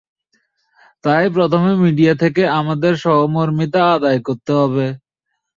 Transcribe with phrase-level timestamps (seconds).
[1.03, 4.85] তাই প্রথমে মিডিয়া থেকে, আমাদের সহমর্মিতা আদায় করতে হবে।